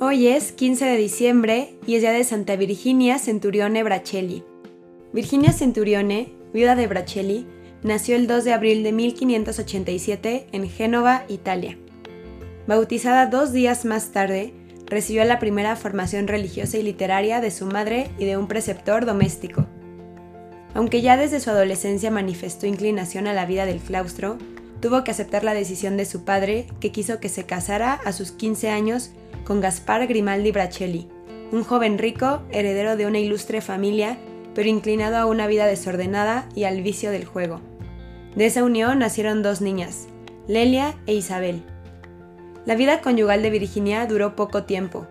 Hoy 0.00 0.28
es 0.28 0.52
15 0.52 0.84
de 0.84 0.96
diciembre 0.96 1.74
y 1.84 1.96
es 1.96 2.02
día 2.02 2.12
de 2.12 2.22
Santa 2.22 2.54
Virginia 2.54 3.18
Centurione 3.18 3.82
Bracelli. 3.82 4.44
Virginia 5.12 5.52
Centurione, 5.52 6.32
viuda 6.54 6.76
de 6.76 6.86
Bracelli, 6.86 7.48
nació 7.82 8.14
el 8.14 8.28
2 8.28 8.44
de 8.44 8.52
abril 8.52 8.84
de 8.84 8.92
1587 8.92 10.46
en 10.52 10.70
Génova, 10.70 11.24
Italia. 11.26 11.76
Bautizada 12.68 13.26
dos 13.26 13.50
días 13.50 13.84
más 13.84 14.12
tarde, 14.12 14.54
recibió 14.86 15.24
la 15.24 15.40
primera 15.40 15.74
formación 15.74 16.28
religiosa 16.28 16.78
y 16.78 16.84
literaria 16.84 17.40
de 17.40 17.50
su 17.50 17.66
madre 17.66 18.08
y 18.20 18.24
de 18.24 18.36
un 18.36 18.46
preceptor 18.46 19.04
doméstico. 19.04 19.66
Aunque 20.74 21.02
ya 21.02 21.16
desde 21.16 21.40
su 21.40 21.50
adolescencia 21.50 22.12
manifestó 22.12 22.68
inclinación 22.68 23.26
a 23.26 23.32
la 23.32 23.46
vida 23.46 23.66
del 23.66 23.80
claustro, 23.80 24.38
tuvo 24.80 25.02
que 25.02 25.10
aceptar 25.10 25.42
la 25.42 25.54
decisión 25.54 25.96
de 25.96 26.04
su 26.04 26.24
padre, 26.24 26.68
que 26.78 26.92
quiso 26.92 27.18
que 27.18 27.28
se 27.28 27.46
casara 27.46 27.94
a 27.94 28.12
sus 28.12 28.30
15 28.30 28.70
años 28.70 29.10
con 29.48 29.62
Gaspar 29.62 30.06
Grimaldi 30.06 30.52
Bracelli, 30.52 31.08
un 31.52 31.64
joven 31.64 31.96
rico, 31.96 32.42
heredero 32.50 32.98
de 32.98 33.06
una 33.06 33.18
ilustre 33.18 33.62
familia, 33.62 34.18
pero 34.54 34.68
inclinado 34.68 35.16
a 35.16 35.24
una 35.24 35.46
vida 35.46 35.66
desordenada 35.66 36.46
y 36.54 36.64
al 36.64 36.82
vicio 36.82 37.10
del 37.10 37.24
juego. 37.24 37.62
De 38.36 38.44
esa 38.44 38.62
unión 38.62 38.98
nacieron 38.98 39.42
dos 39.42 39.62
niñas, 39.62 40.06
Lelia 40.48 40.96
e 41.06 41.14
Isabel. 41.14 41.62
La 42.66 42.74
vida 42.74 43.00
conyugal 43.00 43.40
de 43.40 43.48
Virginia 43.48 44.04
duró 44.04 44.36
poco 44.36 44.64
tiempo. 44.64 45.06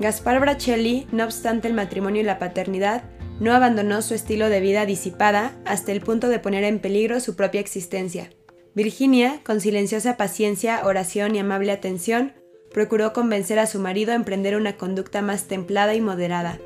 Gaspar 0.00 0.40
Bracelli, 0.40 1.06
no 1.12 1.24
obstante 1.24 1.68
el 1.68 1.74
matrimonio 1.74 2.22
y 2.22 2.24
la 2.24 2.38
paternidad, 2.38 3.02
no 3.40 3.52
abandonó 3.52 4.00
su 4.00 4.14
estilo 4.14 4.48
de 4.48 4.60
vida 4.60 4.86
disipada 4.86 5.52
hasta 5.66 5.92
el 5.92 6.00
punto 6.00 6.28
de 6.28 6.38
poner 6.38 6.64
en 6.64 6.78
peligro 6.78 7.20
su 7.20 7.36
propia 7.36 7.60
existencia. 7.60 8.30
Virginia, 8.74 9.42
con 9.44 9.60
silenciosa 9.60 10.16
paciencia, 10.16 10.80
oración 10.86 11.36
y 11.36 11.40
amable 11.40 11.72
atención, 11.72 12.39
procuró 12.72 13.12
convencer 13.12 13.58
a 13.58 13.66
su 13.66 13.80
marido 13.80 14.12
a 14.12 14.16
emprender 14.16 14.56
una 14.56 14.76
conducta 14.76 15.22
más 15.22 15.44
templada 15.44 15.94
y 15.94 16.00
moderada. 16.00 16.58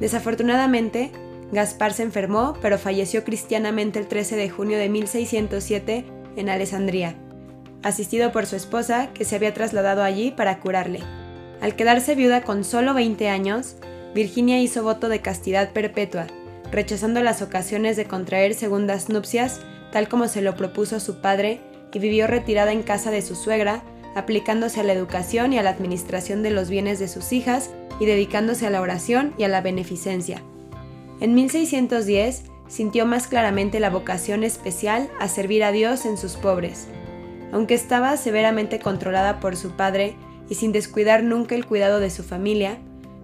Desafortunadamente, 0.00 1.10
Gaspar 1.52 1.92
se 1.92 2.02
enfermó, 2.02 2.56
pero 2.60 2.78
falleció 2.78 3.24
cristianamente 3.24 3.98
el 3.98 4.08
13 4.08 4.36
de 4.36 4.50
junio 4.50 4.78
de 4.78 4.88
1607 4.88 6.04
en 6.36 6.48
Alessandría, 6.48 7.14
asistido 7.82 8.32
por 8.32 8.46
su 8.46 8.56
esposa, 8.56 9.10
que 9.14 9.24
se 9.24 9.36
había 9.36 9.54
trasladado 9.54 10.02
allí 10.02 10.32
para 10.32 10.58
curarle. 10.58 11.00
Al 11.60 11.76
quedarse 11.76 12.14
viuda 12.14 12.42
con 12.42 12.64
solo 12.64 12.94
20 12.94 13.28
años, 13.28 13.76
Virginia 14.14 14.60
hizo 14.60 14.82
voto 14.82 15.08
de 15.08 15.20
castidad 15.20 15.72
perpetua, 15.72 16.26
rechazando 16.72 17.22
las 17.22 17.40
ocasiones 17.40 17.96
de 17.96 18.06
contraer 18.06 18.54
segundas 18.54 19.08
nupcias 19.08 19.60
tal 19.94 20.08
como 20.08 20.26
se 20.26 20.42
lo 20.42 20.56
propuso 20.56 20.98
su 20.98 21.20
padre, 21.20 21.60
y 21.92 22.00
vivió 22.00 22.26
retirada 22.26 22.72
en 22.72 22.82
casa 22.82 23.12
de 23.12 23.22
su 23.22 23.36
suegra, 23.36 23.84
aplicándose 24.14 24.80
a 24.80 24.84
la 24.84 24.92
educación 24.92 25.52
y 25.52 25.58
a 25.58 25.62
la 25.62 25.70
administración 25.70 26.42
de 26.42 26.50
los 26.50 26.70
bienes 26.70 26.98
de 26.98 27.08
sus 27.08 27.32
hijas 27.32 27.70
y 28.00 28.06
dedicándose 28.06 28.66
a 28.66 28.70
la 28.70 28.80
oración 28.80 29.34
y 29.38 29.44
a 29.44 29.48
la 29.48 29.60
beneficencia. 29.60 30.42
En 31.20 31.34
1610 31.34 32.44
sintió 32.68 33.06
más 33.06 33.28
claramente 33.28 33.80
la 33.80 33.90
vocación 33.90 34.44
especial 34.44 35.08
a 35.20 35.28
servir 35.28 35.64
a 35.64 35.72
Dios 35.72 36.06
en 36.06 36.16
sus 36.16 36.32
pobres. 36.36 36.86
Aunque 37.52 37.74
estaba 37.74 38.16
severamente 38.16 38.80
controlada 38.80 39.38
por 39.40 39.56
su 39.56 39.72
padre 39.72 40.16
y 40.48 40.56
sin 40.56 40.72
descuidar 40.72 41.22
nunca 41.22 41.54
el 41.54 41.66
cuidado 41.66 42.00
de 42.00 42.10
su 42.10 42.22
familia, 42.24 42.78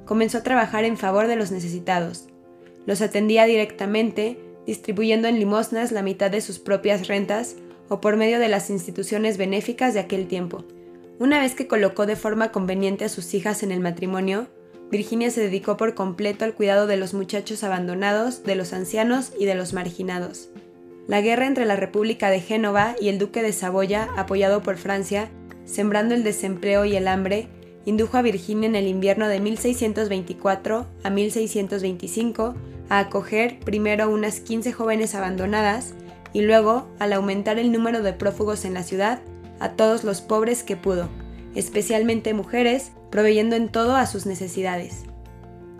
comenzó 0.04 0.38
a 0.38 0.42
trabajar 0.42 0.84
en 0.84 0.96
favor 0.96 1.26
de 1.26 1.36
los 1.36 1.50
necesitados. 1.50 2.26
Los 2.86 3.02
atendía 3.02 3.44
directamente 3.44 4.38
distribuyendo 4.66 5.26
en 5.26 5.38
limosnas 5.38 5.90
la 5.90 6.02
mitad 6.02 6.30
de 6.30 6.40
sus 6.40 6.58
propias 6.58 7.08
rentas 7.08 7.56
o 7.88 8.00
por 8.00 8.16
medio 8.16 8.38
de 8.38 8.48
las 8.48 8.70
instituciones 8.70 9.36
benéficas 9.36 9.94
de 9.94 10.00
aquel 10.00 10.28
tiempo. 10.28 10.64
Una 11.20 11.38
vez 11.38 11.54
que 11.54 11.66
colocó 11.66 12.06
de 12.06 12.16
forma 12.16 12.50
conveniente 12.50 13.04
a 13.04 13.10
sus 13.10 13.34
hijas 13.34 13.62
en 13.62 13.72
el 13.72 13.80
matrimonio, 13.80 14.46
Virginia 14.90 15.30
se 15.30 15.42
dedicó 15.42 15.76
por 15.76 15.94
completo 15.94 16.46
al 16.46 16.54
cuidado 16.54 16.86
de 16.86 16.96
los 16.96 17.12
muchachos 17.12 17.62
abandonados, 17.62 18.42
de 18.42 18.54
los 18.54 18.72
ancianos 18.72 19.30
y 19.38 19.44
de 19.44 19.54
los 19.54 19.74
marginados. 19.74 20.48
La 21.06 21.20
guerra 21.20 21.46
entre 21.46 21.66
la 21.66 21.76
República 21.76 22.30
de 22.30 22.40
Génova 22.40 22.96
y 22.98 23.10
el 23.10 23.18
Duque 23.18 23.42
de 23.42 23.52
Saboya, 23.52 24.08
apoyado 24.16 24.62
por 24.62 24.78
Francia, 24.78 25.28
sembrando 25.66 26.14
el 26.14 26.24
desempleo 26.24 26.86
y 26.86 26.96
el 26.96 27.06
hambre, 27.06 27.48
indujo 27.84 28.16
a 28.16 28.22
Virginia 28.22 28.70
en 28.70 28.74
el 28.74 28.86
invierno 28.86 29.28
de 29.28 29.40
1624 29.40 30.86
a 31.02 31.10
1625 31.10 32.54
a 32.88 32.98
acoger 32.98 33.60
primero 33.60 34.08
unas 34.08 34.40
15 34.40 34.72
jóvenes 34.72 35.14
abandonadas 35.14 35.92
y 36.32 36.40
luego, 36.40 36.88
al 36.98 37.12
aumentar 37.12 37.58
el 37.58 37.72
número 37.72 38.00
de 38.02 38.14
prófugos 38.14 38.64
en 38.64 38.72
la 38.72 38.84
ciudad, 38.84 39.20
a 39.60 39.70
todos 39.72 40.04
los 40.04 40.20
pobres 40.20 40.62
que 40.62 40.76
pudo, 40.76 41.08
especialmente 41.54 42.34
mujeres, 42.34 42.92
proveyendo 43.10 43.56
en 43.56 43.68
todo 43.68 43.96
a 43.96 44.06
sus 44.06 44.26
necesidades. 44.26 45.04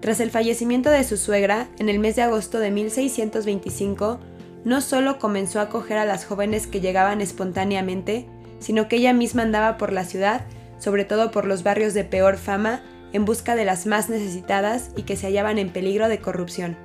Tras 0.00 0.20
el 0.20 0.30
fallecimiento 0.30 0.90
de 0.90 1.04
su 1.04 1.16
suegra, 1.16 1.68
en 1.78 1.88
el 1.88 1.98
mes 1.98 2.16
de 2.16 2.22
agosto 2.22 2.58
de 2.58 2.70
1625, 2.70 4.20
no 4.64 4.80
solo 4.80 5.18
comenzó 5.18 5.60
a 5.60 5.64
acoger 5.64 5.98
a 5.98 6.04
las 6.04 6.24
jóvenes 6.24 6.66
que 6.66 6.80
llegaban 6.80 7.20
espontáneamente, 7.20 8.26
sino 8.58 8.88
que 8.88 8.96
ella 8.96 9.12
misma 9.12 9.42
andaba 9.42 9.76
por 9.76 9.92
la 9.92 10.04
ciudad, 10.04 10.42
sobre 10.78 11.04
todo 11.04 11.30
por 11.30 11.46
los 11.46 11.62
barrios 11.62 11.94
de 11.94 12.04
peor 12.04 12.36
fama, 12.36 12.82
en 13.12 13.24
busca 13.24 13.56
de 13.56 13.64
las 13.64 13.86
más 13.86 14.08
necesitadas 14.08 14.90
y 14.96 15.02
que 15.02 15.16
se 15.16 15.26
hallaban 15.26 15.58
en 15.58 15.70
peligro 15.70 16.08
de 16.08 16.20
corrupción. 16.20 16.76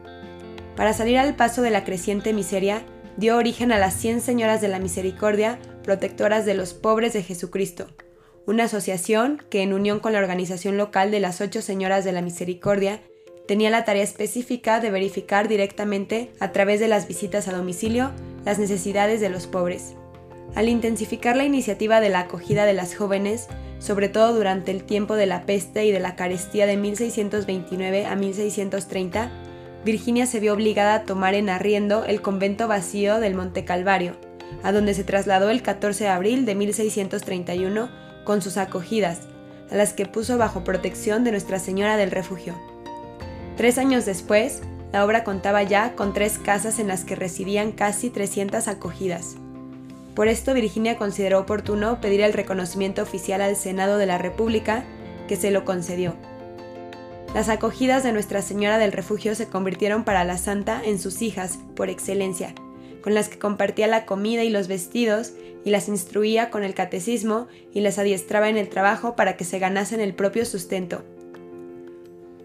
Para 0.75 0.93
salir 0.93 1.17
al 1.17 1.35
paso 1.35 1.61
de 1.61 1.69
la 1.69 1.83
creciente 1.83 2.33
miseria, 2.33 2.81
dio 3.17 3.37
origen 3.37 3.71
a 3.71 3.77
las 3.77 3.93
100 3.93 4.21
Señoras 4.21 4.61
de 4.61 4.67
la 4.67 4.79
Misericordia, 4.79 5.59
protectoras 5.85 6.45
de 6.45 6.55
los 6.55 6.73
pobres 6.73 7.13
de 7.13 7.23
Jesucristo, 7.23 7.87
una 8.47 8.65
asociación 8.65 9.41
que, 9.49 9.61
en 9.61 9.71
unión 9.71 9.99
con 9.99 10.13
la 10.13 10.19
organización 10.19 10.77
local 10.77 11.11
de 11.11 11.19
las 11.19 11.41
Ocho 11.41 11.61
Señoras 11.61 12.03
de 12.03 12.11
la 12.11 12.21
Misericordia, 12.21 13.01
tenía 13.47 13.69
la 13.69 13.85
tarea 13.85 14.03
específica 14.03 14.79
de 14.79 14.89
verificar 14.89 15.47
directamente, 15.47 16.31
a 16.39 16.51
través 16.51 16.79
de 16.79 16.87
las 16.87 17.07
visitas 17.07 17.47
a 17.47 17.53
domicilio, 17.53 18.11
las 18.43 18.59
necesidades 18.59 19.21
de 19.21 19.29
los 19.29 19.45
pobres. 19.45 19.93
Al 20.55 20.69
intensificar 20.69 21.35
la 21.35 21.45
iniciativa 21.45 22.01
de 22.01 22.09
la 22.09 22.21
acogida 22.21 22.65
de 22.65 22.73
las 22.73 22.95
jóvenes, 22.95 23.47
sobre 23.79 24.09
todo 24.09 24.33
durante 24.33 24.71
el 24.71 24.83
tiempo 24.83 25.15
de 25.15 25.27
la 25.27 25.45
peste 25.45 25.85
y 25.85 25.91
de 25.91 25.99
la 25.99 26.15
carestía 26.15 26.65
de 26.65 26.77
1629 26.77 28.05
a 28.05 28.15
1630, 28.15 29.31
Virginia 29.83 30.25
se 30.25 30.39
vio 30.39 30.53
obligada 30.53 30.95
a 30.95 31.03
tomar 31.03 31.35
en 31.35 31.49
arriendo 31.49 32.05
el 32.05 32.21
convento 32.21 32.67
vacío 32.67 33.19
del 33.19 33.35
Monte 33.35 33.65
Calvario, 33.65 34.15
a 34.63 34.71
donde 34.71 34.93
se 34.93 35.03
trasladó 35.03 35.49
el 35.49 35.61
14 35.61 36.05
de 36.05 36.09
abril 36.09 36.45
de 36.45 36.55
1631 36.55 37.89
con 38.23 38.41
sus 38.41 38.57
acogidas, 38.57 39.21
a 39.71 39.75
las 39.75 39.93
que 39.93 40.05
puso 40.05 40.37
bajo 40.37 40.63
protección 40.63 41.23
de 41.23 41.31
Nuestra 41.31 41.59
Señora 41.59 41.97
del 41.97 42.11
Refugio. 42.11 42.55
Tres 43.57 43.77
años 43.77 44.05
después, 44.05 44.61
la 44.91 45.05
obra 45.05 45.23
contaba 45.23 45.63
ya 45.63 45.95
con 45.95 46.13
tres 46.13 46.37
casas 46.37 46.79
en 46.79 46.87
las 46.87 47.05
que 47.05 47.15
residían 47.15 47.71
casi 47.71 48.09
300 48.09 48.67
acogidas. 48.67 49.35
Por 50.15 50.27
esto 50.29 50.53
Virginia 50.53 50.97
consideró 50.97 51.39
oportuno 51.39 51.99
pedir 51.99 52.21
el 52.21 52.33
reconocimiento 52.33 53.01
oficial 53.01 53.41
al 53.41 53.55
Senado 53.55 53.97
de 53.97 54.05
la 54.05 54.17
República, 54.17 54.85
que 55.27 55.35
se 55.35 55.51
lo 55.51 55.65
concedió. 55.65 56.15
Las 57.33 57.49
acogidas 57.49 58.03
de 58.03 58.13
Nuestra 58.13 58.41
Señora 58.41 58.77
del 58.77 58.93
Refugio 58.93 59.35
se 59.35 59.47
convirtieron 59.47 60.05
para 60.05 60.23
la 60.23 60.37
santa 60.37 60.81
en 60.83 60.99
sus 60.99 61.21
hijas, 61.21 61.59
por 61.75 61.89
excelencia, 61.89 62.55
con 63.05 63.13
las 63.13 63.29
que 63.29 63.37
compartía 63.37 63.85
la 63.85 64.07
comida 64.07 64.43
y 64.43 64.49
los 64.49 64.67
vestidos, 64.67 65.33
y 65.63 65.69
las 65.69 65.89
instruía 65.89 66.49
con 66.49 66.63
el 66.63 66.73
catecismo 66.73 67.47
y 67.71 67.81
las 67.81 67.99
adiestraba 67.99 68.49
en 68.49 68.57
el 68.57 68.67
trabajo 68.67 69.15
para 69.15 69.37
que 69.37 69.43
se 69.43 69.59
ganasen 69.59 70.01
el 70.01 70.15
propio 70.15 70.43
sustento. 70.43 71.03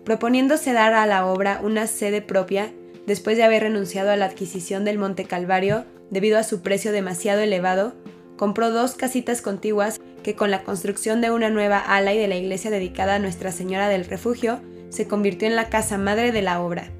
Proponiéndose 0.04 0.74
dar 0.74 0.92
a 0.92 1.06
la 1.06 1.24
obra 1.24 1.62
una 1.64 1.86
sede 1.86 2.20
propia, 2.20 2.74
después 3.06 3.38
de 3.38 3.44
haber 3.44 3.62
renunciado 3.62 4.10
a 4.10 4.16
la 4.16 4.26
adquisición 4.26 4.84
del 4.84 4.98
Monte 4.98 5.24
Calvario 5.24 5.86
debido 6.10 6.36
a 6.36 6.42
su 6.42 6.60
precio 6.60 6.92
demasiado 6.92 7.40
elevado, 7.40 7.94
compró 8.36 8.70
dos 8.70 8.96
casitas 8.96 9.40
contiguas 9.40 9.98
que 10.22 10.34
con 10.34 10.50
la 10.50 10.62
construcción 10.62 11.22
de 11.22 11.30
una 11.30 11.48
nueva 11.48 11.78
ala 11.78 12.12
y 12.12 12.18
de 12.18 12.28
la 12.28 12.36
iglesia 12.36 12.70
dedicada 12.70 13.14
a 13.14 13.18
Nuestra 13.18 13.50
Señora 13.50 13.88
del 13.88 14.04
Refugio 14.04 14.60
se 14.90 15.08
convirtió 15.08 15.48
en 15.48 15.56
la 15.56 15.70
casa 15.70 15.96
madre 15.96 16.32
de 16.32 16.42
la 16.42 16.60
obra. 16.60 16.90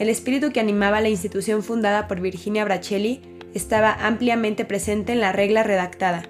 El 0.00 0.08
espíritu 0.08 0.50
que 0.50 0.60
animaba 0.60 1.02
la 1.02 1.10
institución 1.10 1.62
fundada 1.62 2.08
por 2.08 2.22
Virginia 2.22 2.64
Bracelli 2.64 3.20
estaba 3.52 3.92
ampliamente 3.92 4.64
presente 4.64 5.12
en 5.12 5.20
la 5.20 5.30
regla 5.30 5.62
redactada. 5.62 6.22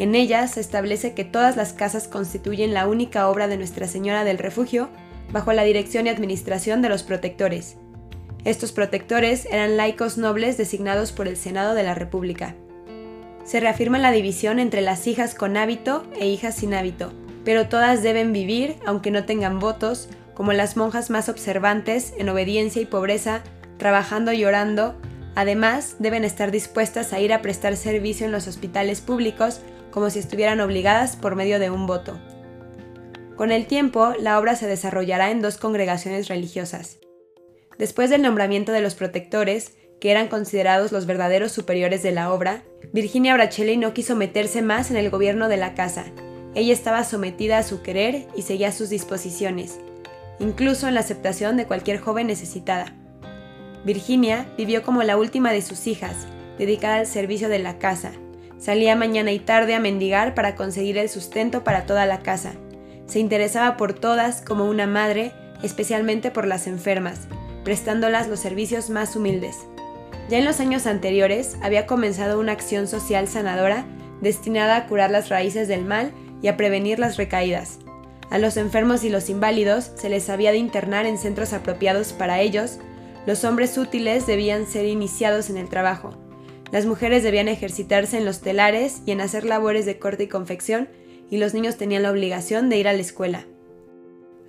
En 0.00 0.16
ella 0.16 0.48
se 0.48 0.58
establece 0.58 1.14
que 1.14 1.22
todas 1.22 1.56
las 1.56 1.72
casas 1.72 2.08
constituyen 2.08 2.74
la 2.74 2.88
única 2.88 3.28
obra 3.28 3.46
de 3.46 3.58
Nuestra 3.58 3.86
Señora 3.86 4.24
del 4.24 4.38
Refugio 4.38 4.88
bajo 5.32 5.52
la 5.52 5.62
dirección 5.62 6.06
y 6.06 6.08
administración 6.08 6.82
de 6.82 6.88
los 6.88 7.04
protectores. 7.04 7.76
Estos 8.44 8.72
protectores 8.72 9.46
eran 9.52 9.76
laicos 9.76 10.18
nobles 10.18 10.56
designados 10.56 11.12
por 11.12 11.28
el 11.28 11.36
Senado 11.36 11.74
de 11.74 11.84
la 11.84 11.94
República. 11.94 12.56
Se 13.44 13.60
reafirma 13.60 13.98
la 13.98 14.10
división 14.10 14.58
entre 14.58 14.80
las 14.80 15.06
hijas 15.06 15.36
con 15.36 15.56
hábito 15.56 16.04
e 16.18 16.26
hijas 16.26 16.56
sin 16.56 16.74
hábito, 16.74 17.12
pero 17.44 17.68
todas 17.68 18.02
deben 18.02 18.32
vivir, 18.32 18.74
aunque 18.84 19.12
no 19.12 19.24
tengan 19.24 19.60
votos, 19.60 20.08
como 20.36 20.52
las 20.52 20.76
monjas 20.76 21.08
más 21.10 21.28
observantes, 21.28 22.12
en 22.18 22.28
obediencia 22.28 22.80
y 22.82 22.86
pobreza, 22.86 23.42
trabajando 23.78 24.32
y 24.32 24.44
orando. 24.44 24.94
Además, 25.34 25.96
deben 25.98 26.24
estar 26.24 26.50
dispuestas 26.50 27.12
a 27.12 27.20
ir 27.20 27.32
a 27.32 27.42
prestar 27.42 27.76
servicio 27.76 28.26
en 28.26 28.32
los 28.32 28.46
hospitales 28.46 29.00
públicos 29.00 29.60
como 29.90 30.10
si 30.10 30.18
estuvieran 30.18 30.60
obligadas 30.60 31.16
por 31.16 31.36
medio 31.36 31.58
de 31.58 31.70
un 31.70 31.86
voto. 31.86 32.18
Con 33.34 33.50
el 33.50 33.66
tiempo, 33.66 34.12
la 34.20 34.38
obra 34.38 34.54
se 34.56 34.66
desarrollará 34.66 35.30
en 35.30 35.40
dos 35.40 35.56
congregaciones 35.56 36.28
religiosas. 36.28 36.98
Después 37.78 38.10
del 38.10 38.22
nombramiento 38.22 38.72
de 38.72 38.80
los 38.80 38.94
protectores, 38.94 39.74
que 40.00 40.10
eran 40.10 40.28
considerados 40.28 40.92
los 40.92 41.06
verdaderos 41.06 41.52
superiores 41.52 42.02
de 42.02 42.12
la 42.12 42.32
obra, 42.32 42.62
Virginia 42.92 43.34
Brachelli 43.34 43.78
no 43.78 43.94
quiso 43.94 44.16
meterse 44.16 44.60
más 44.60 44.90
en 44.90 44.98
el 44.98 45.08
gobierno 45.10 45.48
de 45.48 45.56
la 45.56 45.74
casa. 45.74 46.04
Ella 46.54 46.72
estaba 46.72 47.04
sometida 47.04 47.58
a 47.58 47.62
su 47.62 47.82
querer 47.82 48.26
y 48.34 48.42
seguía 48.42 48.72
sus 48.72 48.88
disposiciones, 48.88 49.78
incluso 50.38 50.88
en 50.88 50.94
la 50.94 51.00
aceptación 51.00 51.56
de 51.56 51.66
cualquier 51.66 51.98
joven 51.98 52.26
necesitada. 52.26 52.92
Virginia 53.84 54.46
vivió 54.56 54.82
como 54.82 55.02
la 55.02 55.16
última 55.16 55.52
de 55.52 55.62
sus 55.62 55.86
hijas, 55.86 56.26
dedicada 56.58 56.96
al 56.96 57.06
servicio 57.06 57.48
de 57.48 57.58
la 57.58 57.78
casa. 57.78 58.12
Salía 58.58 58.96
mañana 58.96 59.32
y 59.32 59.38
tarde 59.38 59.74
a 59.74 59.80
mendigar 59.80 60.34
para 60.34 60.54
conseguir 60.54 60.98
el 60.98 61.08
sustento 61.08 61.62
para 61.62 61.86
toda 61.86 62.06
la 62.06 62.20
casa. 62.20 62.54
Se 63.06 63.20
interesaba 63.20 63.76
por 63.76 63.92
todas 63.92 64.40
como 64.40 64.64
una 64.64 64.86
madre, 64.86 65.32
especialmente 65.62 66.30
por 66.30 66.46
las 66.46 66.66
enfermas, 66.66 67.28
prestándolas 67.64 68.28
los 68.28 68.40
servicios 68.40 68.90
más 68.90 69.14
humildes. 69.14 69.56
Ya 70.28 70.38
en 70.38 70.44
los 70.44 70.58
años 70.58 70.86
anteriores 70.86 71.56
había 71.62 71.86
comenzado 71.86 72.40
una 72.40 72.52
acción 72.52 72.88
social 72.88 73.28
sanadora 73.28 73.84
destinada 74.20 74.76
a 74.76 74.86
curar 74.86 75.10
las 75.10 75.28
raíces 75.28 75.68
del 75.68 75.84
mal 75.84 76.12
y 76.42 76.48
a 76.48 76.56
prevenir 76.56 76.98
las 76.98 77.16
recaídas. 77.16 77.78
A 78.30 78.38
los 78.38 78.56
enfermos 78.56 79.04
y 79.04 79.10
los 79.10 79.30
inválidos 79.30 79.92
se 79.94 80.08
les 80.08 80.28
había 80.30 80.52
de 80.52 80.58
internar 80.58 81.06
en 81.06 81.18
centros 81.18 81.52
apropiados 81.52 82.12
para 82.12 82.40
ellos, 82.40 82.78
los 83.26 83.44
hombres 83.44 83.76
útiles 83.78 84.26
debían 84.26 84.66
ser 84.66 84.86
iniciados 84.86 85.50
en 85.50 85.56
el 85.56 85.68
trabajo, 85.68 86.16
las 86.72 86.86
mujeres 86.86 87.22
debían 87.22 87.48
ejercitarse 87.48 88.18
en 88.18 88.24
los 88.24 88.40
telares 88.40 89.02
y 89.06 89.12
en 89.12 89.20
hacer 89.20 89.44
labores 89.44 89.86
de 89.86 89.98
corte 89.98 90.24
y 90.24 90.28
confección, 90.28 90.88
y 91.30 91.38
los 91.38 91.54
niños 91.54 91.76
tenían 91.76 92.02
la 92.02 92.10
obligación 92.10 92.68
de 92.68 92.78
ir 92.78 92.88
a 92.88 92.92
la 92.92 93.00
escuela. 93.00 93.46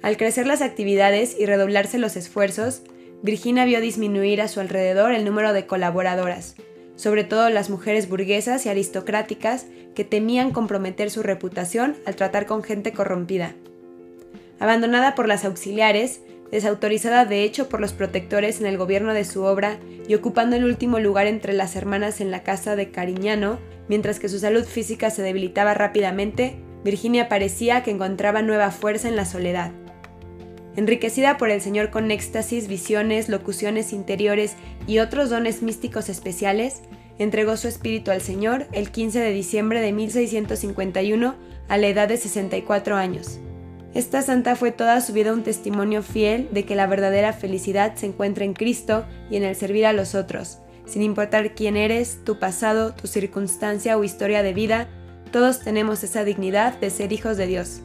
Al 0.01 0.17
crecer 0.17 0.47
las 0.47 0.61
actividades 0.61 1.35
y 1.39 1.45
redoblarse 1.45 1.97
los 1.97 2.15
esfuerzos, 2.15 2.83
Virginia 3.23 3.65
vio 3.65 3.81
disminuir 3.81 4.41
a 4.41 4.47
su 4.47 4.59
alrededor 4.59 5.11
el 5.11 5.25
número 5.25 5.53
de 5.53 5.65
colaboradoras, 5.65 6.55
sobre 6.97 7.23
todo 7.23 7.49
las 7.49 7.69
mujeres 7.69 8.09
burguesas 8.09 8.65
y 8.65 8.69
aristocráticas 8.69 9.67
que 9.95 10.03
temían 10.03 10.51
comprometer 10.51 11.09
su 11.09 11.23
reputación 11.23 11.95
al 12.05 12.17
tratar 12.17 12.45
con 12.45 12.63
gente 12.63 12.91
corrompida. 12.91 13.55
Abandonada 14.59 15.15
por 15.15 15.27
las 15.27 15.45
auxiliares, 15.45 16.21
desautorizada 16.51 17.25
de 17.25 17.43
hecho 17.43 17.69
por 17.69 17.79
los 17.79 17.93
protectores 17.93 18.59
en 18.59 18.65
el 18.65 18.77
gobierno 18.77 19.13
de 19.13 19.23
su 19.23 19.43
obra 19.43 19.77
y 20.07 20.15
ocupando 20.15 20.55
el 20.55 20.65
último 20.65 20.99
lugar 20.99 21.27
entre 21.27 21.53
las 21.53 21.75
hermanas 21.75 22.19
en 22.19 22.31
la 22.31 22.43
casa 22.43 22.75
de 22.75 22.91
Cariñano, 22.91 23.59
mientras 23.87 24.19
que 24.19 24.29
su 24.29 24.39
salud 24.39 24.65
física 24.65 25.09
se 25.09 25.21
debilitaba 25.21 25.73
rápidamente, 25.73 26.57
Virginia 26.83 27.29
parecía 27.29 27.83
que 27.83 27.91
encontraba 27.91 28.41
nueva 28.41 28.71
fuerza 28.71 29.07
en 29.07 29.15
la 29.15 29.25
soledad. 29.25 29.71
Enriquecida 30.77 31.37
por 31.37 31.49
el 31.49 31.59
Señor 31.59 31.89
con 31.89 32.11
éxtasis, 32.11 32.67
visiones, 32.67 33.29
locuciones 33.29 33.93
interiores 33.93 34.55
y 34.85 34.99
otros 34.99 35.31
dones 35.31 35.63
místicos 35.63 36.07
especiales, 36.07 36.83
entregó 37.17 37.57
su 37.57 37.67
espíritu 37.67 38.11
al 38.11 38.21
Señor 38.21 38.67
el 38.73 38.91
15 38.91 39.19
de 39.19 39.31
diciembre 39.31 39.81
de 39.81 39.91
1651 39.91 41.35
a 41.67 41.77
la 41.77 41.87
edad 41.87 42.07
de 42.07 42.17
64 42.17 42.95
años. 42.95 43.39
Esta 43.95 44.21
santa 44.21 44.55
fue 44.55 44.71
toda 44.71 45.01
su 45.01 45.13
vida 45.13 45.33
un 45.33 45.41
testimonio 45.41 46.03
fiel 46.03 46.47
de 46.51 46.63
que 46.63 46.75
la 46.75 46.85
verdadera 46.85 47.33
felicidad 47.33 47.95
se 47.95 48.05
encuentra 48.05 48.45
en 48.45 48.53
Cristo 48.53 49.03
y 49.31 49.37
en 49.37 49.43
el 49.43 49.55
servir 49.55 49.87
a 49.87 49.93
los 49.93 50.13
otros. 50.13 50.59
Sin 50.85 51.01
importar 51.01 51.55
quién 51.55 51.75
eres, 51.75 52.23
tu 52.23 52.37
pasado, 52.37 52.93
tu 52.93 53.07
circunstancia 53.07 53.97
o 53.97 54.03
historia 54.03 54.43
de 54.43 54.53
vida, 54.53 54.89
todos 55.31 55.61
tenemos 55.61 56.03
esa 56.03 56.23
dignidad 56.23 56.79
de 56.79 56.91
ser 56.91 57.11
hijos 57.13 57.35
de 57.35 57.47
Dios. 57.47 57.81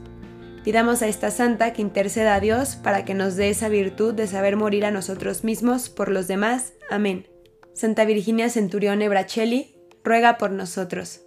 Pidamos 0.65 1.03
a 1.03 1.09
esta 1.09 1.33
santa 1.33 1.73
que 1.73 1.83
interceda 1.83 2.37
a 2.37 2.41
Dios 2.41 2.77
para 2.77 3.05
que 3.05 3.15
nos 3.15 3.35
dé 3.35 3.51
esa 3.51 3.69
virtud 3.69 4.15
de 4.15 4.29
saber 4.29 4.57
morir 4.57 4.85
a 4.85 4.93
nosotros 4.93 5.43
mismos 5.43 5.89
por 5.89 6.09
los 6.09 6.29
demás. 6.29 6.75
Amén. 6.89 7.27
Santa 7.75 8.05
Virginia 8.05 8.49
Centurione 8.49 9.09
Brachelli, 9.09 9.75
ruega 10.05 10.39
por 10.39 10.53
nosotros. 10.53 11.23